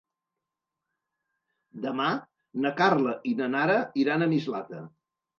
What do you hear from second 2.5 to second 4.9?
na Carla i na Nara iran a Mislata.